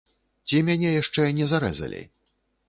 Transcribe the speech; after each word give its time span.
Ці 0.47 0.61
мяне 0.69 0.89
яшчэ 1.01 1.27
не 1.41 1.51
зарэзалі? 1.53 2.01